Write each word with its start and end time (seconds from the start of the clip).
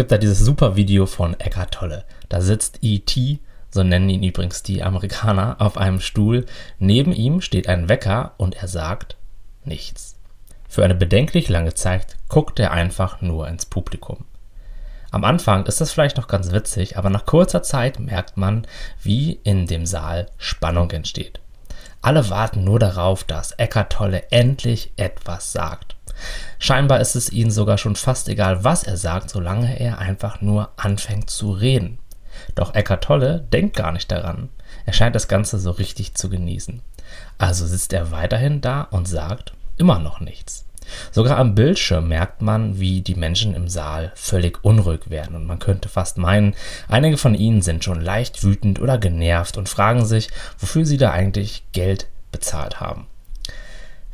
gibt 0.00 0.12
da 0.12 0.16
dieses 0.16 0.38
super 0.38 0.76
Video 0.76 1.04
von 1.04 1.38
Eckhart 1.38 1.74
Tolle. 1.74 2.04
Da 2.30 2.40
sitzt 2.40 2.78
E.T., 2.80 3.38
so 3.70 3.82
nennen 3.82 4.08
ihn 4.08 4.22
übrigens 4.22 4.62
die 4.62 4.82
Amerikaner, 4.82 5.56
auf 5.58 5.76
einem 5.76 6.00
Stuhl. 6.00 6.46
Neben 6.78 7.12
ihm 7.12 7.42
steht 7.42 7.68
ein 7.68 7.90
Wecker 7.90 8.32
und 8.38 8.56
er 8.56 8.66
sagt 8.66 9.16
nichts. 9.62 10.16
Für 10.70 10.84
eine 10.84 10.94
bedenklich 10.94 11.50
lange 11.50 11.74
Zeit 11.74 12.16
guckt 12.30 12.58
er 12.58 12.70
einfach 12.70 13.20
nur 13.20 13.46
ins 13.46 13.66
Publikum. 13.66 14.24
Am 15.10 15.22
Anfang 15.22 15.66
ist 15.66 15.82
das 15.82 15.92
vielleicht 15.92 16.16
noch 16.16 16.28
ganz 16.28 16.50
witzig, 16.50 16.96
aber 16.96 17.10
nach 17.10 17.26
kurzer 17.26 17.62
Zeit 17.62 18.00
merkt 18.00 18.38
man, 18.38 18.66
wie 19.02 19.38
in 19.44 19.66
dem 19.66 19.84
Saal 19.84 20.28
Spannung 20.38 20.90
entsteht. 20.92 21.40
Alle 22.00 22.30
warten 22.30 22.64
nur 22.64 22.78
darauf, 22.78 23.22
dass 23.22 23.52
Eckart 23.52 23.92
Tolle 23.92 24.22
endlich 24.30 24.94
etwas 24.96 25.52
sagt. 25.52 25.96
Scheinbar 26.58 27.00
ist 27.00 27.16
es 27.16 27.30
ihnen 27.30 27.50
sogar 27.50 27.78
schon 27.78 27.96
fast 27.96 28.28
egal, 28.28 28.64
was 28.64 28.82
er 28.82 28.96
sagt, 28.96 29.30
solange 29.30 29.78
er 29.78 29.98
einfach 29.98 30.40
nur 30.40 30.70
anfängt 30.76 31.30
zu 31.30 31.52
reden. 31.52 31.98
Doch 32.54 32.74
Eckart 32.74 33.04
Tolle 33.04 33.46
denkt 33.52 33.76
gar 33.76 33.92
nicht 33.92 34.10
daran. 34.10 34.48
Er 34.86 34.92
scheint 34.92 35.14
das 35.14 35.28
Ganze 35.28 35.58
so 35.58 35.70
richtig 35.70 36.14
zu 36.14 36.30
genießen. 36.30 36.82
Also 37.38 37.66
sitzt 37.66 37.92
er 37.92 38.10
weiterhin 38.10 38.60
da 38.60 38.82
und 38.82 39.08
sagt 39.08 39.52
immer 39.76 39.98
noch 39.98 40.20
nichts. 40.20 40.64
Sogar 41.12 41.38
am 41.38 41.54
Bildschirm 41.54 42.08
merkt 42.08 42.42
man, 42.42 42.80
wie 42.80 43.00
die 43.00 43.14
Menschen 43.14 43.54
im 43.54 43.68
Saal 43.68 44.12
völlig 44.14 44.64
unruhig 44.64 45.10
werden 45.10 45.36
und 45.36 45.46
man 45.46 45.58
könnte 45.58 45.88
fast 45.88 46.18
meinen, 46.18 46.54
einige 46.88 47.16
von 47.16 47.34
ihnen 47.34 47.62
sind 47.62 47.84
schon 47.84 48.00
leicht 48.00 48.42
wütend 48.42 48.80
oder 48.80 48.98
genervt 48.98 49.56
und 49.56 49.68
fragen 49.68 50.04
sich, 50.04 50.30
wofür 50.58 50.84
sie 50.84 50.96
da 50.96 51.12
eigentlich 51.12 51.64
Geld 51.72 52.08
bezahlt 52.32 52.80
haben. 52.80 53.06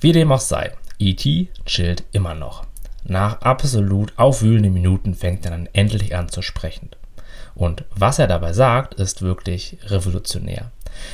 Wie 0.00 0.12
dem 0.12 0.32
auch 0.32 0.40
sei, 0.40 0.72
E.T. 0.98 1.48
chillt 1.66 2.04
immer 2.12 2.34
noch. 2.34 2.64
Nach 3.04 3.40
absolut 3.42 4.12
aufwühlenden 4.16 4.72
Minuten 4.72 5.14
fängt 5.14 5.44
er 5.44 5.50
dann 5.50 5.68
endlich 5.72 6.16
an 6.16 6.28
zu 6.28 6.40
sprechen. 6.40 6.90
Und 7.54 7.84
was 7.94 8.18
er 8.18 8.26
dabei 8.26 8.52
sagt, 8.52 8.94
ist 8.94 9.22
wirklich 9.22 9.78
revolutionär. 9.86 10.70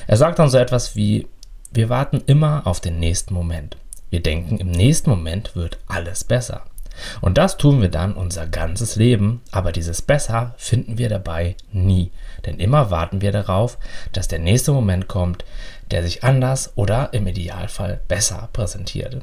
Er 0.06 0.16
sagt 0.16 0.38
dann 0.38 0.48
so 0.48 0.58
etwas 0.58 0.96
wie, 0.96 1.26
wir 1.72 1.88
warten 1.88 2.22
immer 2.26 2.66
auf 2.66 2.80
den 2.80 2.98
nächsten 2.98 3.34
Moment. 3.34 3.76
Wir 4.10 4.22
denken, 4.22 4.58
im 4.58 4.70
nächsten 4.70 5.10
Moment 5.10 5.54
wird 5.56 5.78
alles 5.86 6.24
besser. 6.24 6.64
Und 7.20 7.38
das 7.38 7.56
tun 7.56 7.80
wir 7.80 7.88
dann 7.88 8.14
unser 8.14 8.46
ganzes 8.46 8.96
Leben, 8.96 9.40
aber 9.52 9.72
dieses 9.72 10.02
Besser 10.02 10.54
finden 10.58 10.98
wir 10.98 11.08
dabei 11.08 11.56
nie. 11.72 12.10
Denn 12.44 12.58
immer 12.58 12.90
warten 12.90 13.20
wir 13.20 13.32
darauf, 13.32 13.78
dass 14.12 14.28
der 14.28 14.38
nächste 14.38 14.72
Moment 14.72 15.08
kommt, 15.08 15.44
der 15.90 16.02
sich 16.02 16.24
anders 16.24 16.72
oder 16.76 17.12
im 17.12 17.26
Idealfall 17.26 18.00
besser 18.08 18.48
präsentiert. 18.52 19.22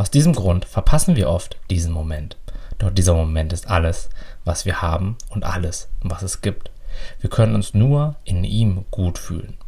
Aus 0.00 0.10
diesem 0.10 0.32
Grund 0.32 0.64
verpassen 0.64 1.14
wir 1.14 1.28
oft 1.28 1.58
diesen 1.68 1.92
Moment. 1.92 2.38
Doch 2.78 2.88
dieser 2.88 3.12
Moment 3.12 3.52
ist 3.52 3.68
alles, 3.68 4.08
was 4.46 4.64
wir 4.64 4.80
haben 4.80 5.18
und 5.28 5.44
alles, 5.44 5.90
was 6.00 6.22
es 6.22 6.40
gibt. 6.40 6.70
Wir 7.20 7.28
können 7.28 7.54
uns 7.54 7.74
nur 7.74 8.16
in 8.24 8.42
ihm 8.44 8.86
gut 8.90 9.18
fühlen. 9.18 9.58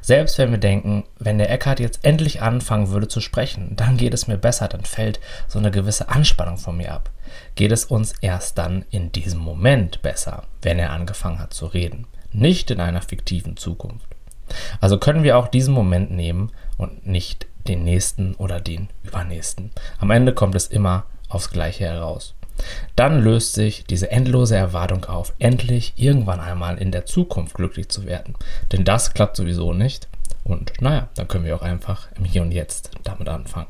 Selbst 0.00 0.38
wenn 0.38 0.52
wir 0.52 0.58
denken, 0.58 1.04
wenn 1.18 1.36
der 1.36 1.50
Eckhart 1.50 1.80
jetzt 1.80 2.02
endlich 2.02 2.40
anfangen 2.40 2.88
würde 2.88 3.08
zu 3.08 3.20
sprechen, 3.20 3.76
dann 3.76 3.98
geht 3.98 4.14
es 4.14 4.26
mir 4.26 4.38
besser, 4.38 4.68
dann 4.68 4.86
fällt 4.86 5.20
so 5.48 5.58
eine 5.58 5.70
gewisse 5.70 6.08
Anspannung 6.08 6.56
von 6.56 6.78
mir 6.78 6.94
ab. 6.94 7.10
Geht 7.54 7.70
es 7.70 7.84
uns 7.84 8.14
erst 8.22 8.56
dann 8.56 8.86
in 8.88 9.12
diesem 9.12 9.38
Moment 9.38 10.00
besser, 10.00 10.44
wenn 10.62 10.78
er 10.78 10.92
angefangen 10.92 11.40
hat 11.40 11.52
zu 11.52 11.66
reden, 11.66 12.06
nicht 12.32 12.70
in 12.70 12.80
einer 12.80 13.02
fiktiven 13.02 13.58
Zukunft. 13.58 14.06
Also 14.80 14.96
können 14.96 15.24
wir 15.24 15.36
auch 15.36 15.48
diesen 15.48 15.74
Moment 15.74 16.10
nehmen 16.10 16.52
und 16.78 17.06
nicht 17.06 17.46
den 17.68 17.84
nächsten 17.84 18.34
oder 18.34 18.60
den 18.60 18.88
übernächsten. 19.02 19.70
Am 19.98 20.10
Ende 20.10 20.32
kommt 20.32 20.54
es 20.54 20.66
immer 20.66 21.04
aufs 21.28 21.50
Gleiche 21.50 21.84
heraus. 21.84 22.34
Dann 22.96 23.20
löst 23.20 23.52
sich 23.52 23.84
diese 23.84 24.10
endlose 24.10 24.56
Erwartung 24.56 25.04
auf, 25.04 25.32
endlich 25.38 25.92
irgendwann 25.96 26.40
einmal 26.40 26.78
in 26.78 26.90
der 26.90 27.06
Zukunft 27.06 27.54
glücklich 27.54 27.88
zu 27.88 28.04
werden. 28.04 28.34
Denn 28.72 28.84
das 28.84 29.14
klappt 29.14 29.36
sowieso 29.36 29.72
nicht. 29.72 30.08
Und 30.44 30.72
naja, 30.80 31.08
dann 31.14 31.28
können 31.28 31.44
wir 31.44 31.54
auch 31.54 31.62
einfach 31.62 32.08
im 32.16 32.24
Hier 32.24 32.42
und 32.42 32.52
Jetzt 32.52 32.90
damit 33.04 33.28
anfangen. 33.28 33.68